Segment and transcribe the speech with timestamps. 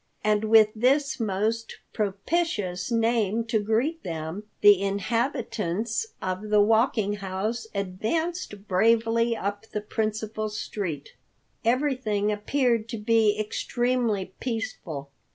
[0.23, 7.67] And with this most propitious name to greet them, the inhabitants of the Walking House
[7.75, 11.09] advanced bravely up the principal street.
[11.63, 15.11] Everything appeared to be extremely peaceful.